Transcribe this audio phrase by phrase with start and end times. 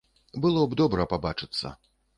[0.45, 1.77] Было б добра пабачыцца.